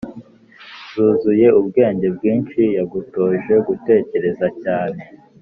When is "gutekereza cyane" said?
3.67-5.01